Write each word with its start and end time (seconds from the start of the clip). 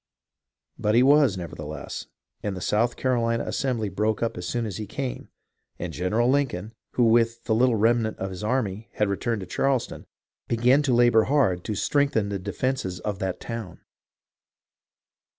But 0.79 0.95
he 0.95 1.03
was, 1.03 1.37
nevertheless, 1.37 2.07
and 2.41 2.57
the 2.57 2.59
South 2.59 2.97
Caro 2.97 3.27
lina 3.29 3.43
Assembly 3.43 3.87
broke 3.87 4.23
up 4.23 4.35
as 4.35 4.47
soon 4.47 4.65
as 4.65 4.77
he 4.77 4.87
came, 4.87 5.29
and 5.77 5.93
General 5.93 6.27
Lincoln, 6.27 6.73
who 6.93 7.03
with 7.03 7.43
the 7.43 7.53
little 7.53 7.75
remnant 7.75 8.17
of 8.17 8.31
his 8.31 8.43
army 8.43 8.89
had 8.93 9.07
re 9.09 9.17
turned 9.17 9.41
to 9.41 9.45
Charleston, 9.45 10.07
began 10.47 10.81
to 10.81 10.91
labour 10.95 11.25
hard 11.25 11.63
to 11.65 11.75
strengthen 11.75 12.29
the 12.29 12.39
defences 12.39 12.99
of 13.01 13.19
that 13.19 13.39
town. 13.39 13.81